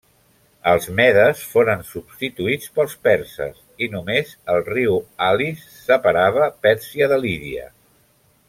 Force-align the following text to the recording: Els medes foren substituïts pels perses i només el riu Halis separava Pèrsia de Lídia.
Els 0.69 0.85
medes 0.99 1.41
foren 1.49 1.83
substituïts 1.89 2.71
pels 2.79 2.95
perses 3.09 3.61
i 3.87 3.91
només 3.97 4.33
el 4.55 4.65
riu 4.73 4.97
Halis 5.27 5.69
separava 5.85 6.53
Pèrsia 6.67 7.11
de 7.13 7.25
Lídia. 7.29 7.73